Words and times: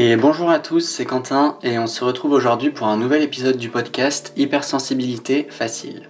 Et 0.00 0.16
bonjour 0.16 0.50
à 0.50 0.58
tous, 0.58 0.80
c'est 0.80 1.06
Quentin 1.06 1.58
et 1.62 1.78
on 1.78 1.86
se 1.86 2.04
retrouve 2.04 2.32
aujourd'hui 2.32 2.70
pour 2.70 2.86
un 2.86 2.96
nouvel 2.96 3.22
épisode 3.22 3.56
du 3.56 3.68
podcast 3.68 4.32
Hypersensibilité 4.36 5.46
facile. 5.50 6.02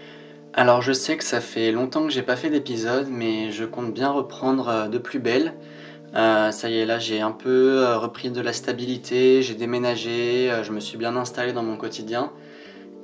Alors 0.53 0.83
je 0.83 0.93
sais 0.93 1.17
que 1.17 1.23
ça 1.23 1.41
fait 1.41 1.71
longtemps 1.73 2.05
que 2.05 2.13
j'ai 2.13 2.23
pas 2.23 2.37
fait 2.37 2.51
d'épisode 2.51 3.07
mais 3.09 3.53
je 3.53 3.65
compte 3.65 3.95
bien 3.95 4.11
reprendre 4.11 4.69
euh, 4.69 4.89
de 4.89 4.99
plus 4.99 5.21
belle. 5.21 5.55
Euh, 6.17 6.51
ça 6.51 6.69
y 6.69 6.79
est 6.79 6.85
là 6.85 6.99
j'ai 6.99 7.21
un 7.21 7.31
peu 7.31 7.79
euh, 7.79 7.97
repris 7.97 8.31
de 8.31 8.41
la 8.41 8.53
stabilité, 8.53 9.43
j'ai 9.43 9.55
déménagé, 9.55 10.53
je 10.65 10.73
me 10.73 10.81
suis 10.81 10.99
bien 10.99 11.17
installé 11.17 11.53
dans 11.53 11.63
mon 11.63 11.77
quotidien 11.77 12.33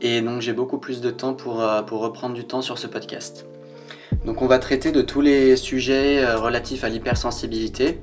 et 0.02 0.20
donc 0.20 0.40
j'ai 0.40 0.52
beaucoup 0.52 0.78
plus 0.78 1.00
de 1.00 1.10
temps 1.10 1.34
pour, 1.34 1.64
pour 1.86 2.00
reprendre 2.00 2.34
du 2.34 2.44
temps 2.44 2.60
sur 2.60 2.78
ce 2.78 2.88
podcast. 2.88 3.46
Donc 4.26 4.42
on 4.42 4.46
va 4.46 4.58
traiter 4.58 4.90
de 4.90 5.00
tous 5.00 5.20
les 5.20 5.56
sujets 5.56 6.34
relatifs 6.34 6.84
à 6.84 6.88
l'hypersensibilité 6.88 8.00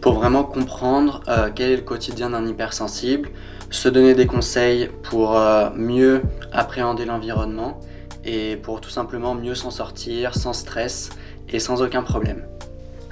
pour 0.00 0.14
vraiment 0.14 0.44
comprendre 0.44 1.22
euh, 1.28 1.50
quel 1.54 1.70
est 1.70 1.76
le 1.76 1.82
quotidien 1.82 2.30
d'un 2.30 2.46
hypersensible, 2.46 3.30
se 3.70 3.88
donner 3.88 4.14
des 4.14 4.26
conseils 4.26 4.88
pour 5.02 5.36
euh, 5.36 5.70
mieux 5.74 6.22
appréhender 6.52 7.04
l'environnement 7.04 7.80
et 8.24 8.56
pour 8.56 8.80
tout 8.80 8.90
simplement 8.90 9.34
mieux 9.34 9.54
s'en 9.54 9.70
sortir 9.70 10.34
sans 10.34 10.52
stress 10.52 11.10
et 11.48 11.58
sans 11.58 11.82
aucun 11.82 12.02
problème. 12.02 12.44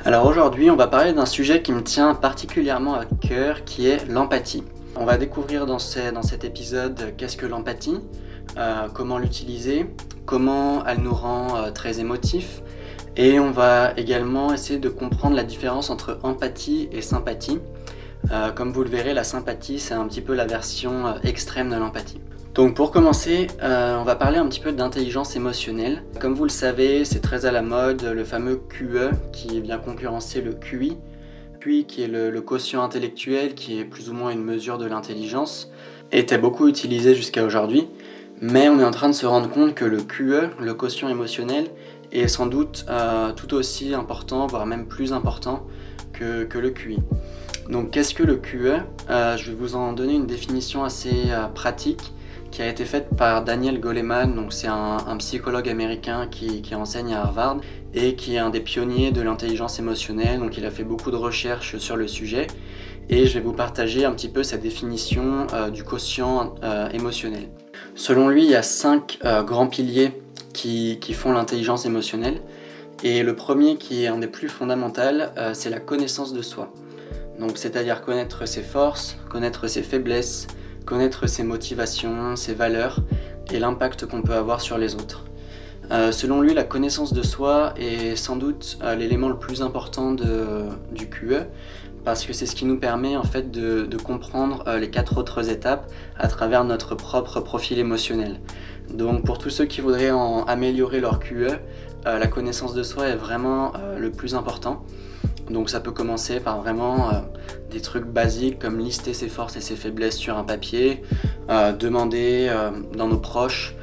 Alors 0.04 0.26
aujourd'hui, 0.26 0.70
on 0.70 0.76
va 0.76 0.86
parler 0.86 1.12
d'un 1.12 1.26
sujet 1.26 1.62
qui 1.62 1.72
me 1.72 1.82
tient 1.82 2.14
particulièrement 2.14 2.94
à 2.94 3.04
cœur, 3.04 3.64
qui 3.64 3.88
est 3.88 4.06
l'empathie. 4.08 4.62
On 4.94 5.04
va 5.04 5.16
découvrir 5.16 5.66
dans, 5.66 5.78
cet 5.78 6.44
épisode 6.44 7.14
qu'est-ce 7.16 7.36
que 7.36 7.46
l'empathie, 7.46 7.98
euh, 8.56 8.86
comment 8.94 9.18
l'utiliser, 9.18 9.86
comment 10.24 10.84
elle 10.86 11.00
nous 11.00 11.14
rend 11.14 11.70
très 11.74 12.00
émotifs, 12.00 12.62
et 13.16 13.40
on 13.40 13.50
va 13.50 13.92
également 13.96 14.52
essayer 14.52 14.78
de 14.78 14.88
comprendre 14.88 15.36
la 15.36 15.44
différence 15.44 15.90
entre 15.90 16.18
empathie 16.22 16.88
et 16.92 17.02
sympathie. 17.02 17.58
Euh, 18.30 18.50
comme 18.50 18.72
vous 18.72 18.82
le 18.82 18.90
verrez, 18.90 19.14
la 19.14 19.24
sympathie, 19.24 19.78
c'est 19.78 19.94
un 19.94 20.06
petit 20.06 20.20
peu 20.20 20.34
la 20.34 20.46
version 20.46 21.06
euh, 21.06 21.12
extrême 21.22 21.70
de 21.70 21.76
l'empathie. 21.76 22.20
Donc 22.54 22.74
pour 22.74 22.90
commencer, 22.90 23.48
euh, 23.62 23.98
on 23.98 24.04
va 24.04 24.16
parler 24.16 24.38
un 24.38 24.46
petit 24.46 24.60
peu 24.60 24.72
d'intelligence 24.72 25.36
émotionnelle. 25.36 26.02
Comme 26.20 26.34
vous 26.34 26.44
le 26.44 26.50
savez, 26.50 27.04
c'est 27.04 27.20
très 27.20 27.46
à 27.46 27.52
la 27.52 27.62
mode, 27.62 28.02
le 28.02 28.24
fameux 28.24 28.56
QE 28.56 29.10
qui 29.32 29.60
vient 29.60 29.78
concurrencer 29.78 30.40
le 30.40 30.52
QI. 30.52 30.96
QI 31.60 31.84
qui 31.84 32.02
est 32.02 32.08
le, 32.08 32.30
le 32.30 32.40
quotient 32.40 32.82
intellectuel, 32.82 33.54
qui 33.54 33.78
est 33.78 33.84
plus 33.84 34.10
ou 34.10 34.14
moins 34.14 34.30
une 34.30 34.42
mesure 34.42 34.78
de 34.78 34.86
l'intelligence, 34.86 35.70
était 36.12 36.38
beaucoup 36.38 36.66
utilisé 36.68 37.14
jusqu'à 37.14 37.44
aujourd'hui. 37.44 37.88
Mais 38.40 38.68
on 38.68 38.80
est 38.80 38.84
en 38.84 38.90
train 38.90 39.08
de 39.08 39.14
se 39.14 39.26
rendre 39.26 39.48
compte 39.48 39.74
que 39.74 39.84
le 39.84 39.98
QE, 40.02 40.50
le 40.60 40.74
quotient 40.74 41.08
émotionnel, 41.08 41.66
est 42.12 42.28
sans 42.28 42.46
doute 42.46 42.86
euh, 42.88 43.32
tout 43.32 43.54
aussi 43.54 43.94
important, 43.94 44.46
voire 44.46 44.66
même 44.66 44.86
plus 44.86 45.12
important 45.12 45.66
que, 46.12 46.48
le 46.58 46.70
QI. 46.70 46.98
Donc 47.68 47.90
qu'est-ce 47.90 48.14
que 48.14 48.22
le 48.22 48.36
QE 48.36 48.80
euh, 49.10 49.36
Je 49.36 49.50
vais 49.50 49.56
vous 49.56 49.76
en 49.76 49.92
donner 49.92 50.14
une 50.14 50.26
définition 50.26 50.84
assez 50.84 51.30
euh, 51.30 51.46
pratique 51.48 52.12
qui 52.50 52.62
a 52.62 52.68
été 52.68 52.84
faite 52.86 53.08
par 53.16 53.44
Daniel 53.44 53.80
Goleman, 53.80 54.34
donc 54.34 54.52
c'est 54.52 54.68
un, 54.68 55.16
psychologue 55.18 55.68
américain 55.68 56.26
qui, 56.30 56.62
enseigne 56.74 57.12
à 57.12 57.22
Harvard 57.22 57.58
et 57.92 58.14
qui 58.14 58.36
est 58.36 58.38
un 58.38 58.48
des 58.48 58.60
pionniers 58.60 59.10
de 59.10 59.20
l'intelligence 59.20 59.78
émotionnelle, 59.78 60.38
donc 60.38 60.56
il 60.56 60.64
a 60.64 60.70
fait 60.70 60.84
beaucoup 60.84 61.10
de 61.10 61.16
recherches 61.16 61.76
sur 61.76 61.96
le 61.96 62.08
sujet 62.08 62.46
et 63.10 63.26
je 63.26 63.34
vais 63.34 63.44
vous 63.44 63.52
partager 63.52 64.06
un 64.06 64.12
petit 64.12 64.28
peu 64.28 64.42
sa 64.42 64.56
définition 64.56 65.46
du 65.70 65.84
quotient 65.84 66.54
émotionnel. 66.94 67.48
Selon 67.94 68.28
lui, 68.28 68.44
il 68.44 68.50
y 68.50 68.54
a 68.54 68.62
cinq 68.62 69.18
grands 69.44 69.66
piliers 69.66 70.12
qui, 70.56 71.12
font 71.12 71.32
l'intelligence 71.32 71.86
émotionnelle. 71.86 72.40
Et 73.04 73.22
le 73.22 73.36
premier, 73.36 73.76
qui 73.76 74.04
est 74.04 74.06
un 74.06 74.18
des 74.18 74.26
plus 74.26 74.48
fondamentaux, 74.48 75.00
euh, 75.36 75.50
c'est 75.52 75.70
la 75.70 75.80
connaissance 75.80 76.32
de 76.32 76.42
soi. 76.42 76.72
Donc, 77.38 77.58
c'est-à-dire 77.58 78.00
connaître 78.00 78.46
ses 78.48 78.62
forces, 78.62 79.18
connaître 79.28 79.68
ses 79.68 79.82
faiblesses, 79.82 80.46
connaître 80.86 81.26
ses 81.26 81.42
motivations, 81.42 82.36
ses 82.36 82.54
valeurs 82.54 83.00
et 83.52 83.58
l'impact 83.58 84.06
qu'on 84.06 84.22
peut 84.22 84.34
avoir 84.34 84.60
sur 84.60 84.78
les 84.78 84.94
autres. 84.94 85.24
Euh, 85.92 86.10
selon 86.10 86.40
lui, 86.40 86.54
la 86.54 86.64
connaissance 86.64 87.12
de 87.12 87.22
soi 87.22 87.74
est 87.76 88.16
sans 88.16 88.36
doute 88.36 88.78
euh, 88.82 88.96
l'élément 88.96 89.28
le 89.28 89.38
plus 89.38 89.62
important 89.62 90.12
du 90.12 91.08
QE 91.08 91.46
parce 92.04 92.24
que 92.24 92.32
c'est 92.32 92.46
ce 92.46 92.56
qui 92.56 92.64
nous 92.64 92.78
permet 92.78 93.16
en 93.16 93.24
fait 93.24 93.50
de, 93.50 93.96
comprendre 93.96 94.64
les 94.78 94.90
quatre 94.90 95.18
autres 95.18 95.50
étapes 95.50 95.90
à 96.16 96.28
travers 96.28 96.62
notre 96.62 96.94
propre 96.94 97.40
profil 97.40 97.80
émotionnel. 97.80 98.38
Donc 98.92 99.24
pour 99.24 99.38
tous 99.38 99.50
ceux 99.50 99.64
qui 99.64 99.80
voudraient 99.80 100.10
en 100.10 100.44
améliorer 100.44 101.00
leur 101.00 101.18
QE, 101.18 101.48
euh, 102.06 102.18
la 102.18 102.26
connaissance 102.26 102.74
de 102.74 102.82
soi 102.82 103.08
est 103.08 103.16
vraiment 103.16 103.72
euh, 103.74 103.98
le 103.98 104.10
plus 104.10 104.34
important. 104.34 104.84
Donc 105.50 105.70
ça 105.70 105.80
peut 105.80 105.90
commencer 105.90 106.40
par 106.40 106.60
vraiment 106.60 107.08
euh, 107.08 107.12
des 107.70 107.80
trucs 107.80 108.04
basiques 108.04 108.58
comme 108.58 108.78
lister 108.78 109.12
ses 109.12 109.28
forces 109.28 109.56
et 109.56 109.60
ses 109.60 109.76
faiblesses 109.76 110.16
sur 110.16 110.36
un 110.38 110.44
papier, 110.44 111.02
demander 111.78 112.50
dans 112.96 113.06
nos 113.06 113.18
proches 113.18 113.74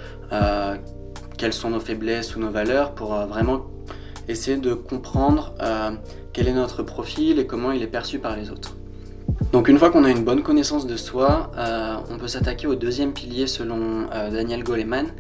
quelles 1.38 1.54
sont 1.54 1.70
nos 1.70 1.80
faiblesses 1.80 2.36
ou 2.36 2.40
nos 2.40 2.50
valeurs 2.50 2.94
pour 2.94 3.14
vraiment 3.14 3.68
essayer 4.28 4.58
de 4.58 4.74
comprendre 4.74 5.54
quel 6.34 6.48
est 6.48 6.54
notre 6.54 6.82
profil 6.82 7.40
et 7.40 7.46
comment 7.46 7.72
il 7.72 7.84
est 7.84 7.88
perçu 7.88 8.20
par 8.20 8.36
les 8.36 8.50
autres. 8.50 8.73
Donc 9.54 9.68
une 9.68 9.78
fois 9.78 9.92
qu'on 9.92 10.04
a 10.04 10.10
une 10.10 10.24
bonne 10.24 10.42
connaissance 10.42 10.88
de 10.88 10.98
soi, 10.98 11.52
euh, 11.58 11.98
on 12.10 12.18
peut 12.18 12.28
s'attaquer 12.28 12.66
au 12.66 12.74
deuxième 12.74 13.14
pilier 13.14 13.46
selon 13.46 14.10
euh, 14.12 14.32
Daniel 14.32 14.64
Goleman, 14.64 15.12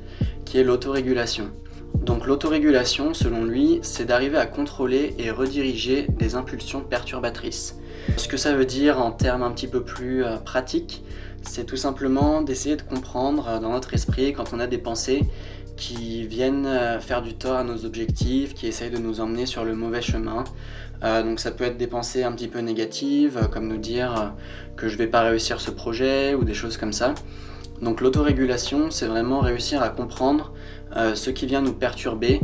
qui 0.43 0.57
est 0.57 0.63
l'autorégulation. 0.63 1.51
Donc 1.93 2.25
l'autorégulation, 2.25 3.13
selon 3.13 3.45
lui, 3.45 3.77
c'est 3.83 4.05
d'arriver 4.05 4.37
à 4.37 4.47
contrôler 4.47 5.13
et 5.19 5.29
rediriger 5.29 6.07
des 6.17 6.33
impulsions 6.33 6.81
perturbatrices. 6.81 7.77
Ce 8.17 8.27
que 8.27 8.37
ça 8.37 8.55
veut 8.55 8.65
dire 8.65 8.99
en 8.99 9.11
termes 9.11 9.43
un 9.43 9.51
petit 9.51 9.67
peu 9.67 9.83
plus 9.83 10.25
euh, 10.25 10.37
pratiques, 10.37 11.03
c'est 11.43 11.65
tout 11.65 11.77
simplement 11.77 12.41
d'essayer 12.41 12.75
de 12.75 12.81
comprendre 12.81 13.59
dans 13.61 13.69
notre 13.69 13.93
esprit 13.93 14.33
quand 14.33 14.51
on 14.51 14.59
a 14.59 14.65
des 14.65 14.79
pensées 14.79 15.21
qui 15.77 16.27
viennent 16.27 16.99
faire 17.01 17.21
du 17.21 17.33
tort 17.33 17.55
à 17.55 17.63
nos 17.63 17.85
objectifs, 17.85 18.53
qui 18.53 18.67
essayent 18.67 18.91
de 18.91 18.97
nous 18.97 19.21
emmener 19.21 19.45
sur 19.45 19.65
le 19.65 19.75
mauvais 19.75 20.01
chemin, 20.01 20.43
euh, 21.03 21.21
donc 21.21 21.39
ça 21.39 21.51
peut 21.51 21.65
être 21.65 21.77
des 21.77 21.87
pensées 21.87 22.23
un 22.23 22.31
petit 22.31 22.47
peu 22.47 22.59
négatives, 22.59 23.37
euh, 23.37 23.47
comme 23.47 23.67
nous 23.67 23.77
dire 23.77 24.15
euh, 24.17 24.25
que 24.77 24.87
je 24.87 24.97
vais 24.97 25.07
pas 25.07 25.21
réussir 25.21 25.59
ce 25.59 25.69
projet 25.69 26.33
ou 26.33 26.43
des 26.45 26.53
choses 26.53 26.77
comme 26.77 26.93
ça. 26.93 27.13
Donc 27.81 27.99
l'autorégulation, 27.99 28.89
c'est 28.89 29.07
vraiment 29.07 29.41
réussir 29.41 29.81
à 29.81 29.89
comprendre 29.89 30.53
ce 31.15 31.31
qui 31.31 31.47
vient 31.47 31.61
nous 31.61 31.73
perturber 31.73 32.39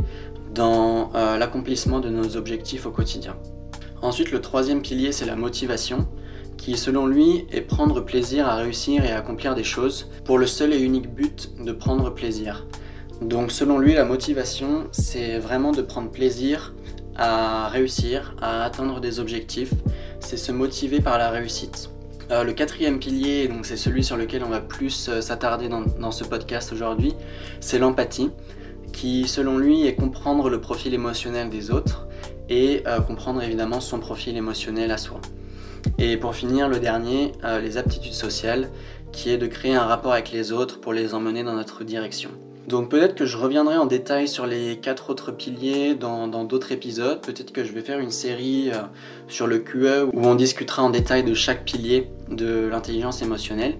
dans 0.52 1.12
l'accomplissement 1.38 2.00
de 2.00 2.10
nos 2.10 2.36
objectifs 2.36 2.84
au 2.84 2.90
quotidien. 2.90 3.36
Ensuite, 4.02 4.32
le 4.32 4.40
troisième 4.40 4.82
pilier, 4.82 5.12
c'est 5.12 5.24
la 5.24 5.36
motivation, 5.36 6.08
qui 6.58 6.76
selon 6.76 7.06
lui 7.06 7.46
est 7.52 7.60
prendre 7.62 8.00
plaisir 8.00 8.48
à 8.48 8.56
réussir 8.56 9.04
et 9.04 9.12
à 9.12 9.18
accomplir 9.18 9.54
des 9.54 9.64
choses 9.64 10.10
pour 10.24 10.36
le 10.36 10.46
seul 10.46 10.74
et 10.74 10.80
unique 10.80 11.14
but 11.14 11.52
de 11.64 11.72
prendre 11.72 12.10
plaisir. 12.10 12.66
Donc 13.20 13.52
selon 13.52 13.78
lui, 13.78 13.94
la 13.94 14.04
motivation, 14.04 14.88
c'est 14.92 15.38
vraiment 15.38 15.72
de 15.72 15.82
prendre 15.82 16.10
plaisir 16.10 16.72
à 17.16 17.68
réussir, 17.68 18.34
à 18.40 18.64
atteindre 18.64 19.00
des 19.00 19.20
objectifs, 19.20 19.74
c'est 20.20 20.38
se 20.38 20.52
motiver 20.52 21.00
par 21.00 21.18
la 21.18 21.28
réussite. 21.28 21.90
Euh, 22.30 22.44
le 22.44 22.52
quatrième 22.52 22.98
pilier, 22.98 23.46
donc 23.48 23.66
c'est 23.66 23.76
celui 23.76 24.02
sur 24.04 24.16
lequel 24.16 24.42
on 24.42 24.48
va 24.48 24.60
plus 24.60 25.08
euh, 25.08 25.20
s'attarder 25.20 25.68
dans, 25.68 26.12
ce 26.12 26.24
podcast 26.24 26.72
aujourd'hui, 26.72 27.14
c'est 27.60 27.78
l'empathie, 27.78 28.30
qui 28.92 29.28
selon 29.28 29.58
lui 29.58 29.86
est 29.86 29.96
comprendre 29.96 30.48
le 30.48 30.60
profil 30.60 30.94
émotionnel 30.94 31.50
des 31.50 31.70
autres 31.70 32.06
et 32.48 32.82
euh, 32.86 33.00
comprendre 33.00 33.42
évidemment 33.42 33.80
son 33.80 33.98
profil 33.98 34.36
émotionnel 34.36 34.90
à 34.92 34.96
soi. 34.96 35.20
Et 35.98 36.16
pour 36.16 36.34
finir, 36.34 36.68
le 36.68 36.78
dernier, 36.78 37.32
les 37.62 37.78
aptitudes 37.78 38.12
sociales, 38.12 38.68
qui 39.12 39.30
est 39.30 39.38
de 39.38 39.46
créer 39.46 39.74
un 39.74 39.84
rapport 39.84 40.12
avec 40.12 40.30
les 40.30 40.52
autres 40.52 40.78
pour 40.78 40.92
les 40.92 41.14
emmener 41.14 41.42
dans 41.42 41.54
notre 41.54 41.84
direction. 41.84 42.30
Donc 42.70 42.88
peut-être 42.88 43.16
que 43.16 43.26
je 43.26 43.36
reviendrai 43.36 43.76
en 43.76 43.86
détail 43.86 44.28
sur 44.28 44.46
les 44.46 44.76
quatre 44.76 45.10
autres 45.10 45.32
piliers 45.32 45.96
dans 45.96 46.28
d'autres 46.44 46.70
épisodes. 46.70 47.20
Peut-être 47.20 47.52
que 47.52 47.64
je 47.64 47.72
vais 47.72 47.80
faire 47.80 47.98
une 47.98 48.12
série 48.12 48.70
euh, 48.70 48.82
sur 49.26 49.48
le 49.48 49.58
QE 49.58 50.08
où 50.12 50.24
on 50.24 50.36
discutera 50.36 50.84
en 50.84 50.90
détail 50.90 51.24
de 51.24 51.34
chaque 51.34 51.64
pilier 51.64 52.08
de 52.30 52.68
l'intelligence 52.68 53.22
émotionnelle. 53.22 53.74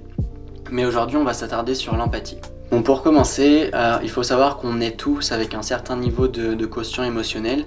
Mais 0.72 0.84
aujourd'hui, 0.84 1.16
on 1.16 1.22
va 1.22 1.34
s'attarder 1.34 1.76
sur 1.76 1.96
l'empathie. 1.96 2.38
Bon, 2.72 2.82
pour 2.82 3.02
commencer, 3.02 3.70
euh, 3.74 3.98
il 4.02 4.10
faut 4.10 4.24
savoir 4.24 4.56
qu'on 4.56 4.80
est 4.80 4.96
tous 4.96 5.30
avec 5.30 5.54
un 5.54 5.62
certain 5.62 5.96
niveau 5.96 6.26
de, 6.26 6.54
de 6.54 6.66
quotient 6.66 7.04
émotionnel, 7.04 7.66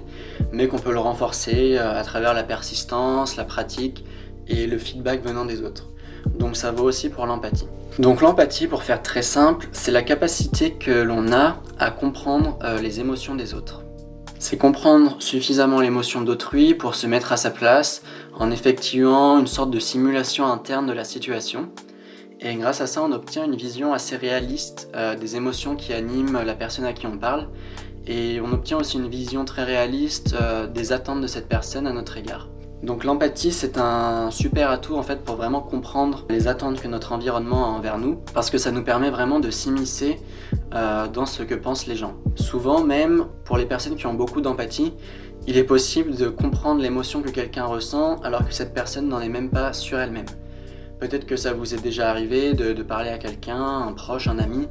mais 0.52 0.68
qu'on 0.68 0.78
peut 0.78 0.92
le 0.92 1.00
renforcer 1.00 1.78
euh, 1.78 1.98
à 1.98 2.02
travers 2.02 2.34
la 2.34 2.42
persistance, 2.42 3.36
la 3.36 3.44
pratique 3.44 4.04
et 4.48 4.66
le 4.66 4.78
feedback 4.78 5.22
venant 5.24 5.44
des 5.44 5.62
autres. 5.62 5.88
Donc 6.38 6.56
ça 6.56 6.72
vaut 6.72 6.84
aussi 6.84 7.08
pour 7.08 7.26
l'empathie. 7.26 7.66
Donc 7.98 8.20
l'empathie, 8.20 8.66
pour 8.66 8.82
faire 8.82 9.02
très 9.02 9.22
simple, 9.22 9.68
c'est 9.72 9.92
la 9.92 10.02
capacité 10.02 10.72
que 10.72 10.90
l'on 10.90 11.32
a 11.32 11.58
à 11.78 11.90
comprendre 11.90 12.58
euh, 12.64 12.80
les 12.80 13.00
émotions 13.00 13.34
des 13.34 13.54
autres. 13.54 13.82
C'est 14.38 14.58
comprendre 14.58 15.16
suffisamment 15.20 15.80
l'émotion 15.80 16.20
d'autrui 16.20 16.74
pour 16.74 16.96
se 16.96 17.06
mettre 17.06 17.32
à 17.32 17.36
sa 17.36 17.50
place 17.50 18.02
en 18.38 18.50
effectuant 18.50 19.38
une 19.38 19.46
sorte 19.46 19.70
de 19.70 19.78
simulation 19.78 20.46
interne 20.46 20.86
de 20.86 20.92
la 20.92 21.04
situation. 21.04 21.70
Et 22.40 22.54
grâce 22.56 22.80
à 22.80 22.86
ça, 22.86 23.02
on 23.02 23.12
obtient 23.12 23.44
une 23.44 23.56
vision 23.56 23.94
assez 23.94 24.16
réaliste 24.16 24.90
euh, 24.94 25.14
des 25.14 25.36
émotions 25.36 25.76
qui 25.76 25.92
animent 25.92 26.42
la 26.44 26.54
personne 26.54 26.84
à 26.84 26.92
qui 26.92 27.06
on 27.06 27.16
parle. 27.16 27.48
Et 28.06 28.40
on 28.40 28.52
obtient 28.52 28.76
aussi 28.76 28.98
une 28.98 29.08
vision 29.08 29.44
très 29.44 29.64
réaliste 29.64 30.34
euh, 30.38 30.66
des 30.66 30.92
attentes 30.92 31.22
de 31.22 31.26
cette 31.26 31.48
personne 31.48 31.86
à 31.86 31.92
notre 31.92 32.18
égard. 32.18 32.48
Donc 32.84 33.04
l'empathie, 33.04 33.50
c'est 33.50 33.78
un 33.78 34.30
super 34.30 34.70
atout 34.70 34.96
en 34.96 35.02
fait 35.02 35.24
pour 35.24 35.36
vraiment 35.36 35.62
comprendre 35.62 36.26
les 36.28 36.48
attentes 36.48 36.82
que 36.82 36.86
notre 36.86 37.12
environnement 37.12 37.64
a 37.64 37.68
envers 37.68 37.96
nous, 37.96 38.18
parce 38.34 38.50
que 38.50 38.58
ça 38.58 38.72
nous 38.72 38.84
permet 38.84 39.08
vraiment 39.08 39.40
de 39.40 39.50
s'immiscer 39.50 40.20
euh, 40.74 41.08
dans 41.08 41.24
ce 41.24 41.42
que 41.42 41.54
pensent 41.54 41.86
les 41.86 41.96
gens. 41.96 42.12
Souvent 42.36 42.84
même, 42.84 43.24
pour 43.44 43.56
les 43.56 43.64
personnes 43.64 43.96
qui 43.96 44.06
ont 44.06 44.12
beaucoup 44.12 44.42
d'empathie, 44.42 44.92
il 45.46 45.56
est 45.56 45.64
possible 45.64 46.14
de 46.14 46.28
comprendre 46.28 46.82
l'émotion 46.82 47.22
que 47.22 47.30
quelqu'un 47.30 47.64
ressent 47.64 48.16
alors 48.22 48.46
que 48.46 48.52
cette 48.52 48.74
personne 48.74 49.08
n'en 49.08 49.20
est 49.22 49.30
même 49.30 49.48
pas 49.48 49.72
sur 49.72 49.98
elle-même. 49.98 50.26
Peut-être 51.00 51.24
que 51.24 51.36
ça 51.36 51.54
vous 51.54 51.74
est 51.74 51.82
déjà 51.82 52.10
arrivé 52.10 52.52
de, 52.52 52.74
de 52.74 52.82
parler 52.82 53.08
à 53.08 53.16
quelqu'un, 53.16 53.62
un 53.62 53.92
proche, 53.92 54.28
un 54.28 54.38
ami, 54.38 54.68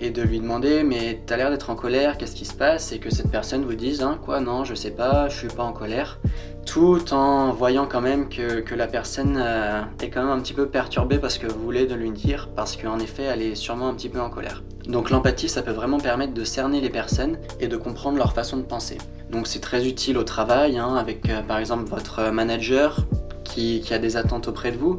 et 0.00 0.10
de 0.10 0.22
lui 0.22 0.40
demander 0.40 0.82
mais 0.82 1.20
t'as 1.26 1.36
l'air 1.36 1.50
d'être 1.50 1.70
en 1.70 1.74
colère, 1.74 2.18
qu'est-ce 2.18 2.36
qui 2.36 2.44
se 2.44 2.54
passe? 2.54 2.92
Et 2.92 2.98
que 2.98 3.10
cette 3.10 3.30
personne 3.30 3.64
vous 3.64 3.74
dise 3.74 4.02
hein, 4.02 4.18
quoi 4.24 4.40
non 4.40 4.64
je 4.64 4.74
sais 4.74 4.90
pas, 4.90 5.28
je 5.28 5.36
suis 5.36 5.48
pas 5.48 5.62
en 5.62 5.72
colère. 5.72 6.18
Tout 6.64 7.12
en 7.12 7.52
voyant 7.52 7.86
quand 7.86 8.00
même 8.00 8.28
que, 8.28 8.74
la 8.74 8.88
personne 8.88 9.40
euh, 9.40 9.82
est 10.00 10.10
quand 10.10 10.22
même 10.22 10.36
un 10.36 10.40
petit 10.40 10.52
peu 10.52 10.66
perturbée 10.66 11.18
parce 11.18 11.38
que 11.38 11.46
vous 11.46 11.60
voulez 11.60 11.86
de 11.86 11.94
lui 11.94 12.10
dire, 12.10 12.48
parce 12.56 12.76
qu'en 12.76 12.98
effet 12.98 13.22
elle 13.22 13.42
est 13.42 13.54
sûrement 13.54 13.88
un 13.88 13.94
petit 13.94 14.08
peu 14.08 14.20
en 14.20 14.30
colère. 14.30 14.62
Donc 14.88 15.10
l'empathie 15.10 15.48
ça 15.48 15.62
peut 15.62 15.70
vraiment 15.70 15.98
permettre 15.98 16.34
de 16.34 16.44
cerner 16.44 16.80
les 16.80 16.90
personnes 16.90 17.38
et 17.60 17.68
de 17.68 17.76
comprendre 17.76 18.18
leur 18.18 18.32
façon 18.32 18.56
de 18.56 18.62
penser. 18.62 18.98
Donc 19.30 19.46
c'est 19.46 19.60
très 19.60 19.86
utile 19.86 20.18
au 20.18 20.24
travail, 20.24 20.78
hein, 20.78 20.96
avec 20.96 21.28
euh, 21.28 21.42
par 21.42 21.58
exemple 21.58 21.84
votre 21.88 22.30
manager 22.30 23.06
qui 23.44 23.82
a 23.90 23.98
des 23.98 24.16
attentes 24.16 24.48
auprès 24.48 24.70
de 24.70 24.76
vous. 24.76 24.98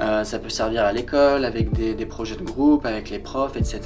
Euh, 0.00 0.24
ça 0.24 0.38
peut 0.38 0.48
servir 0.48 0.84
à 0.84 0.92
l'école, 0.92 1.44
avec 1.44 1.72
des, 1.72 2.06
projets 2.06 2.36
de 2.36 2.42
groupe, 2.42 2.86
avec 2.86 3.10
les 3.10 3.18
profs, 3.18 3.56
etc. 3.56 3.80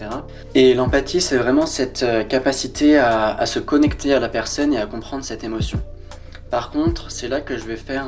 Et 0.54 0.74
l'empathie, 0.74 1.20
c'est 1.20 1.36
vraiment 1.36 1.66
cette 1.66 2.02
euh, 2.02 2.24
capacité 2.24 2.98
à, 2.98 3.44
se 3.46 3.58
connecter 3.58 4.14
à 4.14 4.20
la 4.20 4.28
personne 4.28 4.72
et 4.72 4.78
à 4.78 4.86
comprendre 4.86 5.24
cette 5.24 5.44
émotion. 5.44 5.80
Par 6.50 6.70
contre, 6.70 7.10
c'est 7.10 7.28
là 7.28 7.40
que 7.40 7.56
je 7.58 7.64
vais 7.64 7.76
faire 7.76 8.06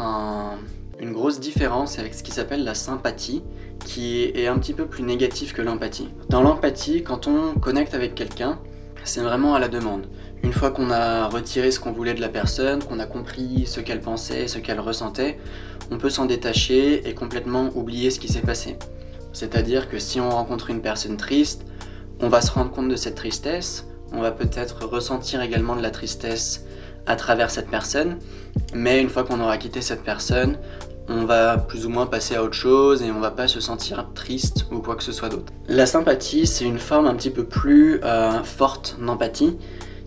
une 0.98 1.12
grosse 1.12 1.40
différence 1.40 1.98
avec 1.98 2.14
ce 2.14 2.22
qui 2.22 2.30
s'appelle 2.30 2.64
la 2.64 2.74
sympathie, 2.74 3.42
qui 3.84 4.24
est 4.34 4.46
un 4.46 4.58
petit 4.58 4.72
peu 4.72 4.86
plus 4.86 5.02
négatif 5.02 5.52
que 5.52 5.62
l'empathie. 5.62 6.08
Dans 6.28 6.42
l'empathie, 6.42 7.02
quand 7.02 7.26
on 7.26 7.58
connecte 7.58 7.94
avec 7.94 8.14
quelqu'un, 8.14 8.58
c'est 9.04 9.20
vraiment 9.20 9.54
à 9.54 9.58
la 9.58 9.68
demande. 9.68 10.06
Une 10.42 10.52
fois 10.52 10.70
qu'on 10.70 10.90
a 10.90 11.28
retiré 11.28 11.70
ce 11.70 11.80
qu'on 11.80 11.92
voulait 11.92 12.14
de 12.14 12.20
la 12.20 12.28
personne, 12.28 12.82
qu'on 12.82 12.98
a 12.98 13.06
compris 13.06 13.66
ce 13.66 13.80
qu'elle 13.80 14.00
pensait, 14.00 14.48
ce 14.48 14.58
qu'elle 14.58 14.80
ressentait, 14.80 15.38
on 15.90 15.98
peut 15.98 16.10
s'en 16.10 16.26
détacher 16.26 17.08
et 17.08 17.14
complètement 17.14 17.70
oublier 17.74 18.10
ce 18.10 18.20
qui 18.20 18.28
s'est 18.28 18.40
passé. 18.40 18.76
C'est-à-dire 19.32 19.88
que 19.88 19.98
si 19.98 20.20
on 20.20 20.30
rencontre 20.30 20.70
une 20.70 20.80
personne 20.80 21.16
triste, 21.16 21.64
on 22.20 22.28
va 22.28 22.40
se 22.40 22.50
rendre 22.50 22.70
compte 22.70 22.88
de 22.88 22.96
cette 22.96 23.14
tristesse, 23.14 23.86
on 24.12 24.20
va 24.20 24.32
peut-être 24.32 24.86
ressentir 24.86 25.40
également 25.42 25.76
de 25.76 25.82
la 25.82 25.90
tristesse 25.90 26.64
à 27.06 27.16
travers 27.16 27.50
cette 27.50 27.68
personne, 27.68 28.18
mais 28.74 29.00
une 29.00 29.08
fois 29.08 29.24
qu'on 29.24 29.40
aura 29.40 29.56
quitté 29.56 29.80
cette 29.80 30.02
personne, 30.02 30.58
on 31.10 31.24
va 31.24 31.58
plus 31.58 31.86
ou 31.86 31.88
moins 31.88 32.06
passer 32.06 32.36
à 32.36 32.42
autre 32.42 32.54
chose 32.54 33.02
et 33.02 33.10
on 33.10 33.18
va 33.18 33.32
pas 33.32 33.48
se 33.48 33.60
sentir 33.60 34.06
triste 34.14 34.66
ou 34.70 34.78
quoi 34.78 34.94
que 34.94 35.02
ce 35.02 35.12
soit 35.12 35.28
d'autre. 35.28 35.52
La 35.68 35.84
sympathie, 35.84 36.46
c'est 36.46 36.64
une 36.64 36.78
forme 36.78 37.06
un 37.06 37.14
petit 37.14 37.30
peu 37.30 37.44
plus 37.44 38.00
euh, 38.04 38.42
forte 38.44 38.96
d'empathie 39.04 39.58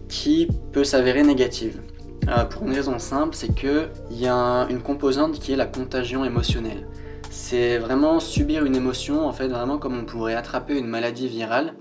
qui 0.07 0.47
peut 0.71 0.85
s'avérer 0.85 1.23
négative. 1.23 1.81
Euh, 2.29 2.45
pour 2.45 2.63
une 2.63 2.73
raison 2.73 2.99
simple, 2.99 3.35
c'est 3.35 3.53
qu'il 3.53 3.89
y 4.11 4.27
a 4.27 4.65
une 4.69 4.81
composante 4.81 5.39
qui 5.39 5.51
est 5.51 5.57
la 5.57 5.65
contagion 5.65 6.23
émotionnelle. 6.23 6.87
C'est 7.29 7.79
vraiment 7.79 8.21
subir 8.21 8.63
une 8.63 8.75
émotion, 8.75 9.27
en 9.27 9.33
fait, 9.33 9.47
vraiment 9.47 9.79
comme 9.79 9.97
on 9.97 10.05
pourrait 10.05 10.35
attraper 10.35 10.77
une 10.77 10.87
maladie 10.87 11.27
virale. 11.27 11.73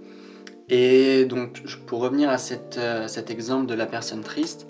Et 0.68 1.26
donc, 1.26 1.62
pour 1.86 2.00
revenir 2.00 2.28
à 2.28 2.36
euh, 2.78 3.06
cet 3.06 3.30
exemple 3.30 3.66
de 3.66 3.74
la 3.74 3.86
personne 3.86 4.22
triste, 4.22 4.66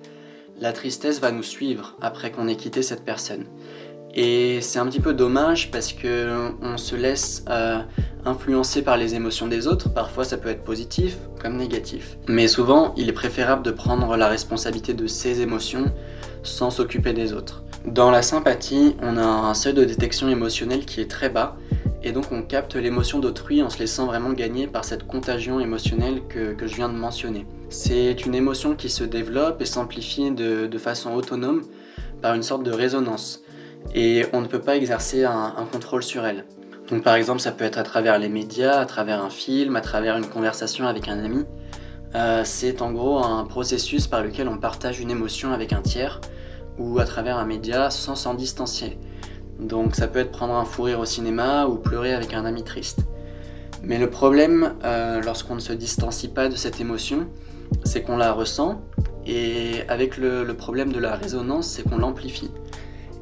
la 0.61 0.73
tristesse 0.73 1.21
va 1.21 1.33
nous 1.33 1.43
suivre 1.43 1.97
après 2.03 2.31
qu'on 2.31 2.49
ait 2.49 2.57
quitté 2.57 2.83
cette 2.83 3.05
personne. 3.05 3.47
Et 4.15 4.61
c'est 4.61 4.79
un 4.79 4.87
petit 4.87 5.01
peu 5.01 5.15
dommage 5.15 5.71
parce 5.71 5.93
que 5.93 6.51
on 6.61 6.77
se 6.77 6.95
laisse 6.95 7.45
euh, 7.49 7.79
influencer 8.27 8.83
par 8.83 8.99
les 8.99 9.15
émotions 9.15 9.49
des 9.49 9.67
autres. 9.67 9.89
Parfois, 9.89 10.25
ça 10.25 10.37
peut 10.37 10.51
être 10.51 10.65
positif 10.65 11.17
comme 11.41 11.57
négatif. 11.57 12.19
Mais 12.29 12.47
souvent, 12.47 12.93
il 12.97 13.09
est 13.09 13.15
préférable 13.15 13.63
de 13.63 13.71
prendre 13.71 14.17
la 14.17 14.29
responsabilité 14.29 14.93
de 14.93 15.07
ses 15.07 15.41
émotions 15.41 15.93
sans 16.43 16.71
s'occuper 16.71 17.15
des 17.15 17.33
autres. 17.33 17.63
Dans 17.87 18.11
la 18.11 18.23
sympathie, 18.23 18.97
on 19.03 19.17
a 19.17 19.25
un 19.25 19.55
seuil 19.55 19.75
de 19.75 19.85
détection 19.85 20.29
émotionnelle 20.29 20.85
qui 20.85 21.01
est 21.01 21.11
très 21.11 21.31
bas 21.31 21.57
et 22.05 22.13
donc 22.13 22.27
on 22.33 22.43
capte 22.43 22.75
l'émotion 22.77 23.19
d'autrui 23.19 23.63
en 23.63 23.71
se 23.71 23.79
laissant 23.79 24.07
vraiment 24.07 24.33
gagner 24.33 24.67
par 24.67 24.85
cette 24.85 25.07
contagion 25.07 25.59
émotionnelle 25.59 26.21
que, 26.29 26.55
je 26.61 26.75
viens 26.75 26.89
de 26.89 26.97
mentionner. 26.97 27.47
C'est 27.71 28.27
une 28.27 28.35
émotion 28.35 28.75
qui 28.75 28.89
se 28.89 29.05
développe 29.05 29.63
et 29.63 29.65
s'amplifie 29.65 30.31
de 30.31 30.79
façon 30.79 31.13
autonome 31.15 31.63
par 32.21 32.35
une 32.35 32.43
sorte 32.43 32.63
de 32.63 32.71
résonance 32.71 33.43
et 33.95 34.25
on 34.33 34.41
ne 34.41 34.47
peut 34.47 34.61
pas 34.61 34.77
exercer 34.77 35.25
un, 35.25 35.67
contrôle 35.71 36.03
sur 36.03 36.25
elle. 36.25 36.45
Donc 36.89 37.03
par 37.03 37.15
exemple, 37.15 37.41
ça 37.41 37.53
peut 37.53 37.65
être 37.65 37.79
à 37.79 37.83
travers 37.83 38.19
les 38.19 38.29
médias, 38.29 38.79
à 38.79 38.87
travers 38.87 39.23
un 39.23 39.31
film, 39.31 39.77
à 39.77 39.81
travers 39.81 40.17
une 40.17 40.27
conversation 40.27 40.87
avec 40.87 41.09
un 41.09 41.23
ami. 41.25 41.45
Euh, 42.15 42.43
c'est 42.45 42.83
en 42.83 42.93
gros 42.93 43.19
un 43.25 43.45
processus 43.45 44.07
par 44.07 44.23
lequel 44.23 44.49
on 44.49 44.59
partage 44.59 45.01
une 45.01 45.11
émotion 45.11 45.53
avec 45.53 45.73
un 45.73 45.81
tiers 45.81 46.21
ou 46.79 46.99
à 46.99 47.05
travers 47.05 47.39
un 47.39 47.47
média 47.47 47.91
sans 47.91 48.15
s'en 48.15 48.35
distancier. 48.35 48.99
Donc 49.59 49.95
ça 49.95 50.09
peut 50.09 50.19
être 50.19 50.33
prendre 50.33 50.55
un 50.55 50.65
fou 50.65 50.83
rire 50.83 51.01
au 51.01 51.05
cinéma 51.05 51.67
ou 51.67 51.77
pleurer 51.77 52.13
avec 52.13 52.35
un 52.35 52.45
ami 52.45 52.65
triste. 52.65 53.01
Mais 53.83 53.99
le 53.99 54.11
problème, 54.11 54.75
euh, 54.85 55.21
lorsqu'on 55.23 55.55
ne 55.55 55.61
se 55.61 55.73
distancie 55.73 56.29
pas 56.29 56.49
de 56.49 56.57
cette 56.57 56.81
émotion, 56.81 57.27
c'est 57.85 58.03
qu'on 58.03 58.17
la 58.17 58.33
ressent, 58.33 58.83
et 59.27 59.83
avec 59.89 60.19
le 60.19 60.45
problème 60.53 60.93
de 60.93 60.99
la 60.99 61.15
résonance, 61.15 61.69
c'est 61.69 61.89
qu'on 61.89 61.97
l'amplifie. 61.97 62.51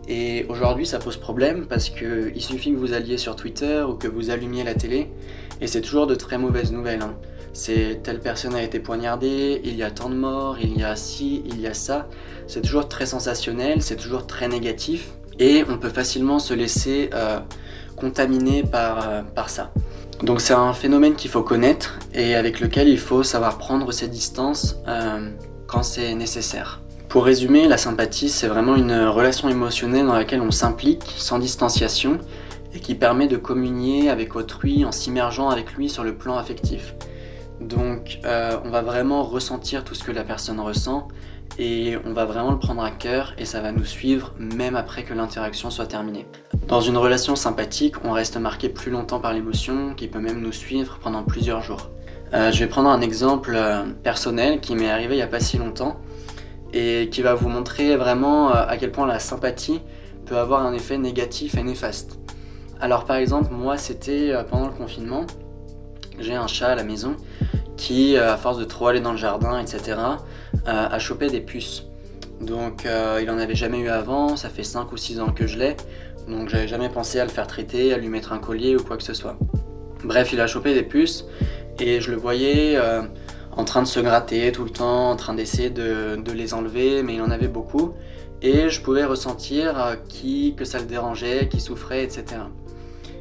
Et 0.08 0.46
aujourd'hui, 0.48 0.86
ça 0.86 0.98
pose 0.98 1.16
problème 1.16 1.66
parce 1.68 1.88
qu'il 1.90 2.40
suffit 2.42 2.72
que 2.72 2.78
vous 2.78 2.92
alliez 2.92 3.18
sur 3.18 3.36
Twitter 3.36 3.84
ou 3.88 3.94
que 3.94 4.08
vous 4.08 4.30
allumiez 4.30 4.64
la 4.64 4.74
télé, 4.74 5.08
et 5.60 5.66
c'est 5.66 5.80
toujours 5.80 6.06
de 6.06 6.14
très 6.14 6.38
mauvaises 6.38 6.72
nouvelles. 6.72 7.02
Hein. 7.02 7.14
C'est 7.52 8.00
telle 8.02 8.20
personne 8.20 8.54
a 8.54 8.62
été 8.62 8.78
poignardée, 8.78 9.60
il 9.64 9.76
y 9.76 9.82
a 9.82 9.90
tant 9.90 10.08
de 10.08 10.14
morts, 10.14 10.58
il 10.60 10.78
y 10.78 10.84
a 10.84 10.94
ci, 10.96 11.42
il 11.46 11.60
y 11.60 11.66
a 11.66 11.74
ça. 11.74 12.08
C'est 12.46 12.62
toujours 12.62 12.88
très 12.88 13.06
sensationnel, 13.06 13.82
c'est 13.82 13.96
toujours 13.96 14.26
très 14.26 14.48
négatif, 14.48 15.10
et 15.38 15.64
on 15.68 15.78
peut 15.78 15.88
facilement 15.88 16.38
se 16.38 16.54
laisser 16.54 17.10
euh, 17.14 17.40
contaminer 17.96 18.62
par, 18.62 19.08
euh, 19.08 19.22
par 19.22 19.50
ça. 19.50 19.72
Donc 20.22 20.40
c'est 20.40 20.54
un 20.54 20.74
phénomène 20.74 21.14
qu'il 21.14 21.30
faut 21.30 21.42
connaître 21.42 21.98
et 22.14 22.34
avec 22.34 22.60
lequel 22.60 22.88
il 22.88 22.98
faut 22.98 23.22
savoir 23.22 23.56
prendre 23.56 23.90
ses 23.90 24.06
distances 24.06 24.76
euh, 24.86 25.30
quand 25.66 25.82
c'est 25.82 26.14
nécessaire. 26.14 26.80
Pour 27.10 27.24
résumer, 27.24 27.66
la 27.66 27.76
sympathie, 27.76 28.28
c'est 28.28 28.46
vraiment 28.46 28.76
une 28.76 28.94
relation 28.94 29.48
émotionnelle 29.48 30.06
dans 30.06 30.14
laquelle 30.14 30.40
on 30.40 30.52
s'implique 30.52 31.12
sans 31.16 31.40
distanciation 31.40 32.20
et 32.72 32.78
qui 32.78 32.94
permet 32.94 33.26
de 33.26 33.36
communier 33.36 34.08
avec 34.08 34.36
autrui 34.36 34.84
en 34.84 34.92
s'immergeant 34.92 35.50
avec 35.50 35.72
lui 35.72 35.88
sur 35.88 36.04
le 36.04 36.14
plan 36.14 36.38
affectif. 36.38 36.94
Donc 37.60 38.20
euh, 38.24 38.56
on 38.64 38.70
va 38.70 38.82
vraiment 38.82 39.24
ressentir 39.24 39.82
tout 39.82 39.96
ce 39.96 40.04
que 40.04 40.12
la 40.12 40.22
personne 40.22 40.60
ressent 40.60 41.08
et 41.58 41.96
on 42.06 42.12
va 42.12 42.26
vraiment 42.26 42.52
le 42.52 42.60
prendre 42.60 42.84
à 42.84 42.92
cœur 42.92 43.34
et 43.38 43.44
ça 43.44 43.60
va 43.60 43.72
nous 43.72 43.84
suivre 43.84 44.32
même 44.38 44.76
après 44.76 45.02
que 45.02 45.12
l'interaction 45.12 45.68
soit 45.68 45.86
terminée. 45.86 46.28
Dans 46.68 46.80
une 46.80 46.96
relation 46.96 47.34
sympathique, 47.34 47.96
on 48.04 48.12
reste 48.12 48.36
marqué 48.36 48.68
plus 48.68 48.92
longtemps 48.92 49.18
par 49.18 49.32
l'émotion 49.32 49.94
qui 49.96 50.06
peut 50.06 50.20
même 50.20 50.40
nous 50.40 50.52
suivre 50.52 51.00
pendant 51.02 51.24
plusieurs 51.24 51.60
jours. 51.60 51.90
Euh, 52.34 52.52
je 52.52 52.60
vais 52.60 52.68
prendre 52.68 52.88
un 52.88 53.00
exemple 53.00 53.50
euh, 53.56 53.82
personnel 54.04 54.60
qui 54.60 54.76
m'est 54.76 54.88
arrivé 54.88 55.14
il 55.14 55.18
n'y 55.18 55.22
a 55.22 55.26
pas 55.26 55.40
si 55.40 55.58
longtemps 55.58 55.96
et 56.72 57.08
qui 57.10 57.22
va 57.22 57.34
vous 57.34 57.48
montrer 57.48 57.96
vraiment 57.96 58.50
euh, 58.50 58.64
à 58.66 58.76
quel 58.76 58.92
point 58.92 59.06
la 59.06 59.18
sympathie 59.18 59.80
peut 60.26 60.36
avoir 60.36 60.64
un 60.64 60.72
effet 60.72 60.98
négatif 60.98 61.56
et 61.56 61.62
néfaste. 61.62 62.18
Alors 62.80 63.04
par 63.04 63.16
exemple, 63.16 63.52
moi 63.52 63.76
c'était 63.76 64.30
euh, 64.30 64.44
pendant 64.44 64.66
le 64.66 64.72
confinement, 64.72 65.26
j'ai 66.18 66.34
un 66.34 66.46
chat 66.46 66.68
à 66.68 66.74
la 66.74 66.84
maison 66.84 67.16
qui, 67.76 68.16
euh, 68.16 68.32
à 68.32 68.36
force 68.36 68.58
de 68.58 68.64
trop 68.64 68.88
aller 68.88 69.00
dans 69.00 69.12
le 69.12 69.18
jardin, 69.18 69.58
etc., 69.58 69.98
a 70.66 70.98
chopé 70.98 71.28
des 71.28 71.40
puces. 71.40 71.84
Donc 72.40 72.86
il 73.20 73.30
en 73.30 73.38
avait 73.38 73.54
jamais 73.54 73.80
eu 73.80 73.88
avant, 73.88 74.36
ça 74.36 74.50
fait 74.50 74.62
5 74.62 74.92
ou 74.92 74.96
6 74.96 75.20
ans 75.20 75.30
que 75.30 75.46
je 75.46 75.58
l'ai, 75.58 75.76
donc 76.28 76.48
j'avais 76.48 76.68
jamais 76.68 76.88
pensé 76.88 77.18
à 77.18 77.24
le 77.24 77.30
faire 77.30 77.46
traiter, 77.46 77.92
à 77.92 77.98
lui 77.98 78.08
mettre 78.08 78.32
un 78.32 78.38
collier 78.38 78.76
ou 78.76 78.84
quoi 78.84 78.96
que 78.96 79.02
ce 79.02 79.14
soit. 79.14 79.36
Bref, 80.04 80.32
il 80.32 80.40
a 80.40 80.46
chopé 80.46 80.74
des 80.74 80.82
puces 80.82 81.24
et 81.78 82.00
je 82.00 82.10
le 82.10 82.16
voyais 82.16 82.78
en 83.56 83.64
train 83.64 83.82
de 83.82 83.88
se 83.88 84.00
gratter 84.00 84.52
tout 84.52 84.64
le 84.64 84.70
temps, 84.70 85.10
en 85.10 85.16
train 85.16 85.34
d'essayer 85.34 85.70
de, 85.70 86.32
les 86.32 86.54
enlever, 86.54 87.02
mais 87.02 87.14
il 87.14 87.22
en 87.22 87.30
avait 87.30 87.48
beaucoup. 87.48 87.94
Et 88.42 88.70
je 88.70 88.80
pouvais 88.80 89.04
ressentir 89.04 89.78
euh, 89.78 89.96
qui, 90.08 90.54
que 90.56 90.64
ça 90.64 90.78
le 90.78 90.86
dérangeait, 90.86 91.48
qui 91.48 91.60
souffrait, 91.60 92.02
etc. 92.02 92.24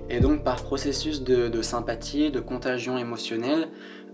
Et 0.10 0.22
donc 0.22 0.44
par 0.44 0.64
processus 0.64 1.24
de, 1.24 1.62
sympathie, 1.62 2.32
de 2.32 2.40
contagion 2.40 2.98
émotionnelle, 2.98 3.68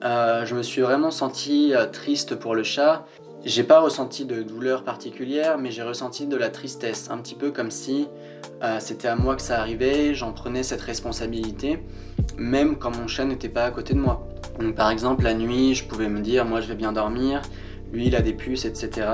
euh, 0.03 0.45
je 0.45 0.55
me 0.55 0.63
suis 0.63 0.81
vraiment 0.81 1.11
senti 1.11 1.73
euh, 1.73 1.85
triste 1.85 2.35
pour 2.35 2.55
le 2.55 2.63
chat. 2.63 3.05
J'ai 3.45 3.63
pas 3.63 3.79
ressenti 3.79 4.25
de 4.25 4.41
douleur 4.41 4.83
particulière, 4.83 5.59
mais 5.59 5.69
j'ai 5.69 5.83
ressenti 5.83 6.25
de 6.25 6.35
la 6.35 6.49
tristesse, 6.49 7.09
un 7.11 7.19
petit 7.19 7.35
peu 7.35 7.51
comme 7.51 7.69
si 7.69 8.07
c'était 8.79 9.07
à 9.07 9.15
moi 9.15 9.35
que 9.35 9.43
ça 9.43 9.59
arrivait, 9.59 10.15
j'en 10.15 10.31
prenais 10.31 10.63
cette 10.63 10.81
responsabilité, 10.81 11.83
même 12.35 12.79
quand 12.79 12.97
mon 12.97 13.05
chat 13.05 13.25
n'était 13.25 13.49
pas 13.49 13.65
à 13.65 13.69
côté 13.69 13.93
de 13.93 13.99
moi. 13.99 14.25
Donc 14.59 14.75
par 14.75 14.89
exemple 14.91 15.23
la 15.23 15.33
nuit, 15.33 15.75
je 15.75 15.85
pouvais 15.85 16.09
me 16.09 16.21
dire 16.21 16.45
moi 16.45 16.61
je 16.61 16.67
vais 16.67 16.75
bien 16.75 16.91
dormir, 16.91 17.41
lui 17.91 18.07
il 18.07 18.15
a 18.15 18.21
des 18.21 18.33
puces, 18.33 18.65
etc. 18.65 19.07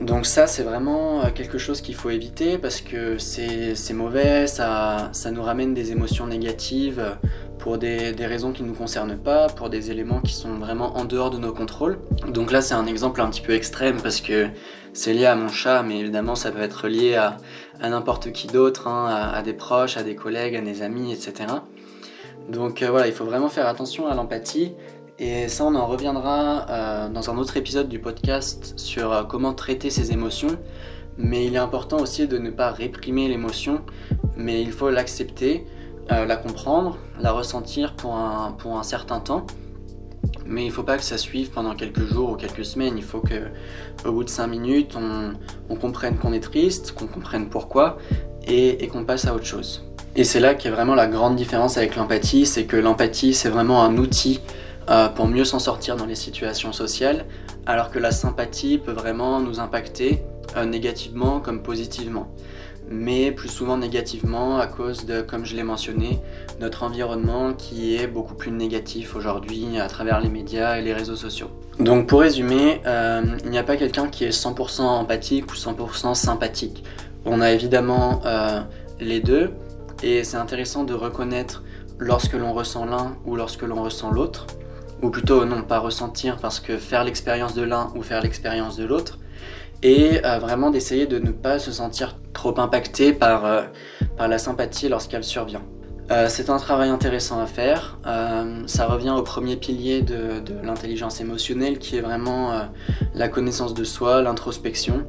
Donc 0.00 0.26
ça 0.26 0.46
c'est 0.46 0.62
vraiment 0.62 1.22
quelque 1.34 1.58
chose 1.58 1.80
qu'il 1.80 1.94
faut 1.94 2.10
éviter 2.10 2.58
parce 2.58 2.80
que 2.80 3.18
c'est 3.18 3.94
mauvais, 3.94 4.46
ça, 4.46 5.08
ça 5.12 5.30
nous 5.30 5.42
ramène 5.42 5.74
des 5.74 5.92
émotions 5.92 6.26
négatives 6.26 7.02
pour 7.60 7.78
des, 7.78 8.14
raisons 8.18 8.52
qui 8.52 8.62
ne 8.62 8.68
nous 8.68 8.74
concernent 8.74 9.18
pas, 9.18 9.48
pour 9.48 9.70
des 9.70 9.90
éléments 9.90 10.20
qui 10.20 10.32
sont 10.32 10.54
vraiment 10.54 10.96
en 10.96 11.04
dehors 11.04 11.30
de 11.30 11.38
nos 11.38 11.52
contrôles. 11.52 11.98
Donc 12.28 12.50
là, 12.50 12.62
c'est 12.62 12.74
un 12.74 12.86
exemple 12.86 13.20
un 13.20 13.28
petit 13.28 13.42
peu 13.42 13.52
extrême 13.52 14.00
parce 14.02 14.20
que 14.20 14.48
c'est 14.92 15.12
lié 15.12 15.26
à 15.26 15.36
mon 15.36 15.48
chat, 15.48 15.82
mais 15.82 16.00
évidemment, 16.00 16.34
ça 16.34 16.50
peut 16.50 16.62
être 16.62 16.88
lié 16.88 17.14
à, 17.14 17.36
n'importe 17.80 18.32
qui 18.32 18.46
d'autre, 18.46 18.88
hein, 18.88 19.30
à, 19.32 19.42
des 19.42 19.52
proches, 19.52 19.96
à 19.96 20.02
des 20.02 20.14
collègues, 20.14 20.56
à 20.56 20.60
des 20.60 20.82
amis, 20.82 21.12
etc. 21.12 21.46
Donc 22.50 22.82
euh, 22.82 22.90
voilà, 22.90 23.06
il 23.06 23.12
faut 23.12 23.24
vraiment 23.24 23.48
faire 23.48 23.66
attention 23.66 24.08
à 24.08 24.14
l'empathie. 24.14 24.72
Et 25.18 25.48
ça, 25.48 25.64
on 25.64 25.74
en 25.74 25.86
reviendra 25.86 26.66
euh, 26.68 27.08
dans 27.08 27.30
un 27.30 27.38
autre 27.38 27.56
épisode 27.56 27.88
du 27.88 27.98
podcast 27.98 28.72
sur 28.76 29.12
euh, 29.12 29.22
comment 29.22 29.52
traiter 29.54 29.90
ses 29.90 30.12
émotions. 30.12 30.58
Mais 31.16 31.46
il 31.46 31.54
est 31.54 31.58
important 31.58 31.98
aussi 31.98 32.26
de 32.26 32.38
ne 32.38 32.50
pas 32.50 32.70
réprimer 32.70 33.28
l'émotion, 33.28 33.82
mais 34.36 34.62
il 34.62 34.72
faut 34.72 34.90
l'accepter 34.90 35.66
la 36.08 36.36
comprendre, 36.36 36.98
la 37.20 37.30
ressentir 37.30 37.94
pour 37.94 38.16
un, 38.16 38.82
certain 38.82 39.20
temps. 39.20 39.46
Mais 40.44 40.64
il 40.64 40.68
ne 40.68 40.72
faut 40.72 40.82
pas 40.82 40.96
que 40.96 41.04
ça 41.04 41.18
suive 41.18 41.50
pendant 41.50 41.76
quelques 41.76 42.04
jours 42.06 42.30
ou 42.30 42.34
quelques 42.34 42.64
semaines. 42.64 42.94
Il 42.96 43.04
faut 43.04 43.20
que, 43.20 43.48
au 44.04 44.10
bout 44.10 44.24
de 44.24 44.28
5 44.28 44.48
minutes, 44.48 44.96
on, 44.96 45.76
comprenne 45.76 46.16
qu'on 46.16 46.32
est 46.32 46.40
triste, 46.40 46.92
qu'on 46.92 47.06
comprenne 47.06 47.48
pourquoi 47.48 47.98
et, 48.48 48.88
qu'on 48.88 49.04
passe 49.04 49.26
à 49.26 49.34
autre 49.34 49.46
chose. 49.46 49.89
Et 50.16 50.24
c'est 50.24 50.40
là 50.40 50.54
qu'est 50.54 50.70
vraiment 50.70 50.94
la 50.94 51.06
grande 51.06 51.36
différence 51.36 51.76
avec 51.76 51.94
l'empathie, 51.96 52.44
c'est 52.44 52.64
que 52.64 52.76
l'empathie, 52.76 53.32
c'est 53.32 53.48
vraiment 53.48 53.84
un 53.84 53.96
outil 53.96 54.40
euh, 54.90 55.08
pour 55.08 55.28
mieux 55.28 55.44
s'en 55.44 55.60
sortir 55.60 55.96
dans 55.96 56.06
les 56.06 56.16
situations 56.16 56.72
sociales, 56.72 57.26
alors 57.66 57.90
que 57.90 58.00
la 58.00 58.10
sympathie 58.10 58.78
peut 58.78 58.92
vraiment 58.92 59.38
nous 59.38 59.60
impacter 59.60 60.22
euh, 60.56 60.64
négativement 60.64 61.40
comme 61.40 61.62
positivement 61.62 62.28
mais 62.92 63.30
plus 63.30 63.48
souvent 63.48 63.76
négativement 63.76 64.58
à 64.58 64.66
cause 64.66 65.06
de, 65.06 65.20
comme 65.20 65.44
je 65.46 65.54
l'ai 65.54 65.62
mentionné, 65.62 66.18
notre 66.58 66.82
environnement 66.82 67.52
qui 67.52 67.94
est 67.94 68.08
beaucoup 68.08 68.34
plus 68.34 68.50
négatif 68.50 69.14
aujourd'hui 69.14 69.78
à 69.78 69.86
travers 69.86 70.20
les 70.20 70.28
médias 70.28 70.76
et 70.76 70.82
les 70.82 70.92
réseaux 70.92 71.14
sociaux. 71.14 71.50
Donc 71.78 72.08
pour 72.08 72.22
résumer, 72.22 72.80
euh, 72.86 73.22
il 73.44 73.50
n'y 73.50 73.58
a 73.58 73.62
pas 73.62 73.76
quelqu'un 73.76 74.08
qui 74.08 74.24
est 74.24 74.30
100% 74.30 74.80
empathique 74.80 75.52
ou 75.52 75.54
100% 75.54 76.14
sympathique. 76.14 76.82
On 77.24 77.40
a 77.40 77.52
évidemment 77.52 78.22
les 78.98 79.20
deux 79.20 79.52
et 80.02 80.24
c'est 80.24 80.36
intéressant 80.36 80.84
de 80.84 80.94
reconnaître 80.94 81.62
lorsque 81.98 82.32
l'on 82.32 82.52
ressent 82.52 82.84
l'un 82.84 83.16
ou 83.26 83.36
lorsque 83.36 83.62
l'on 83.62 83.82
ressent 83.82 84.10
l'autre, 84.10 84.46
ou 85.02 85.10
plutôt 85.10 85.44
non 85.44 85.62
pas 85.62 85.78
ressentir 85.78 86.36
parce 86.38 86.60
que 86.60 86.76
faire 86.76 87.04
l'expérience 87.04 87.54
de 87.54 87.62
l'un 87.62 87.92
ou 87.94 88.02
faire 88.02 88.22
l'expérience 88.22 88.76
de 88.76 88.84
l'autre, 88.84 89.18
et 89.82 90.24
euh, 90.24 90.38
vraiment 90.38 90.70
d'essayer 90.70 91.06
de 91.06 91.18
ne 91.18 91.30
pas 91.30 91.58
se 91.58 91.72
sentir 91.72 92.16
trop 92.32 92.58
impacté 92.60 93.12
par, 93.12 93.44
euh, 93.44 93.62
la 94.18 94.38
sympathie 94.38 94.88
lorsqu'elle 94.88 95.24
survient. 95.24 95.62
Euh, 96.10 96.26
c'est 96.28 96.50
un 96.50 96.58
travail 96.58 96.90
intéressant 96.90 97.40
à 97.40 97.46
faire. 97.46 97.98
ça 98.66 98.86
revient 98.86 99.14
au 99.16 99.22
premier 99.22 99.56
pilier 99.56 100.02
de 100.02 100.42
l'intelligence 100.62 101.20
émotionnelle 101.20 101.78
qui 101.78 101.96
est 101.96 102.00
vraiment 102.00 102.68
la 103.14 103.28
connaissance 103.28 103.74
de 103.74 103.84
soi, 103.84 104.20
l'introspection. 104.20 105.06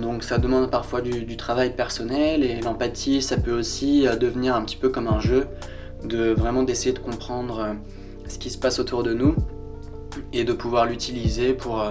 Donc 0.00 0.24
ça 0.24 0.38
demande 0.38 0.70
parfois 0.70 1.00
du, 1.00 1.36
travail 1.36 1.74
personnel 1.74 2.44
et 2.44 2.60
l'empathie, 2.60 3.22
ça 3.22 3.36
peut 3.36 3.56
aussi 3.56 4.06
devenir 4.20 4.54
un 4.54 4.62
petit 4.62 4.76
peu 4.76 4.88
comme 4.88 5.08
un 5.08 5.20
jeu, 5.20 5.46
de 6.04 6.32
vraiment 6.32 6.62
d'essayer 6.62 6.92
de 6.92 6.98
comprendre 6.98 7.74
ce 8.28 8.38
qui 8.38 8.50
se 8.50 8.58
passe 8.58 8.78
autour 8.78 9.02
de 9.02 9.14
nous 9.14 9.34
et 10.32 10.44
de 10.44 10.52
pouvoir 10.52 10.86
l'utiliser 10.86 11.54
pour 11.54 11.84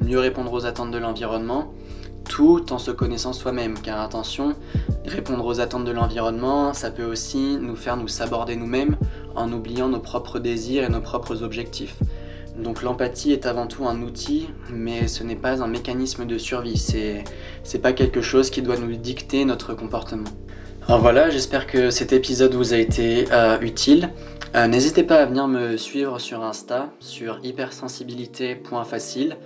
mieux 0.00 0.18
répondre 0.18 0.52
aux 0.52 0.66
attentes 0.66 0.90
de 0.90 0.98
l'environnement, 0.98 1.72
tout 2.28 2.72
en 2.72 2.78
se 2.78 2.90
connaissant 2.90 3.32
soi-même. 3.32 3.78
Car 3.78 4.00
attention, 4.00 4.54
répondre 5.04 5.44
aux 5.44 5.60
attentes 5.60 5.84
de 5.84 5.92
l'environnement, 5.92 6.72
ça 6.72 6.90
peut 6.90 7.04
aussi 7.04 7.58
nous 7.60 7.76
faire 7.76 7.96
nous 7.96 8.08
saborder 8.08 8.56
nous-mêmes 8.56 8.96
en 9.34 9.52
oubliant 9.52 9.88
nos 9.88 10.00
propres 10.00 10.38
désirs 10.38 10.84
et 10.84 10.88
nos 10.88 11.00
propres 11.00 11.42
objectifs. 11.42 11.96
Donc 12.62 12.82
l'empathie 12.82 13.32
est 13.32 13.46
avant 13.46 13.66
tout 13.66 13.86
un 13.86 14.02
outil, 14.02 14.50
mais 14.70 15.08
ce 15.08 15.24
n'est 15.24 15.36
pas 15.36 15.62
un 15.62 15.66
mécanisme 15.66 16.26
de 16.26 16.38
survie, 16.38 16.76
c'est, 16.76 17.24
c'est 17.64 17.80
pas 17.80 17.92
quelque 17.92 18.20
chose 18.20 18.50
qui 18.50 18.62
doit 18.62 18.76
nous 18.76 18.94
dicter 18.96 19.44
notre 19.44 19.74
comportement. 19.74 20.28
Alors 20.86 21.00
voilà, 21.00 21.30
j'espère 21.30 21.66
que 21.66 21.90
cet 21.90 22.12
épisode 22.12 22.54
vous 22.54 22.74
a 22.74 22.76
été 22.76 23.26
euh, 23.32 23.58
utile. 23.60 24.10
Euh, 24.56 24.66
n'hésitez 24.66 25.04
pas 25.04 25.22
à 25.22 25.26
venir 25.26 25.46
me 25.46 25.76
suivre 25.76 26.18
sur 26.18 26.42
Insta, 26.42 26.90
sur 26.98 27.38
hypersensibilité.facile 27.42 29.36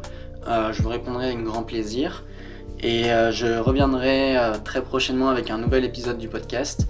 Euh, 0.47 0.73
je 0.73 0.83
vous 0.83 0.89
répondrai 0.89 1.27
avec 1.27 1.43
grand 1.43 1.63
plaisir. 1.63 2.25
Et 2.81 3.11
euh, 3.11 3.33
je 3.33 3.59
reviendrai 3.59 4.37
très 4.65 4.83
prochainement 4.83 5.31
avec 5.31 5.51
un 5.51 5.59
nouvel 5.59 5.85
épisode 5.85 6.19
du 6.19 6.29
podcast. 6.29 6.87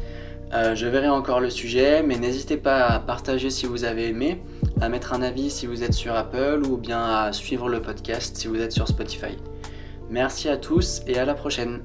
je 0.52 0.86
verrai 0.86 1.08
encore 1.08 1.40
le 1.40 1.50
sujet, 1.50 2.02
mais 2.02 2.18
n'hésitez 2.18 2.56
pas 2.56 2.86
à 2.86 2.98
partager 2.98 3.50
si 3.50 3.66
vous 3.66 3.84
avez 3.84 4.08
aimé, 4.08 4.42
à 4.80 4.88
mettre 4.88 5.12
un 5.12 5.22
avis 5.22 5.50
si 5.50 5.66
vous 5.66 5.82
êtes 5.82 5.94
sur 5.94 6.14
Apple 6.14 6.62
ou 6.68 6.76
bien 6.76 7.02
à 7.02 7.32
suivre 7.32 7.68
le 7.68 7.80
podcast 7.80 8.36
si 8.36 8.48
vous 8.48 8.60
êtes 8.60 8.72
sur 8.72 8.86
Spotify. 8.88 9.36
Merci 10.10 10.48
à 10.48 10.56
tous 10.56 11.02
et 11.06 11.18
à 11.18 11.24
la 11.24 11.34
prochaine. 11.34 11.80